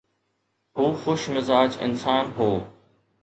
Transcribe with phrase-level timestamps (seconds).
[0.77, 2.51] هو خوش مزاج انسان هو.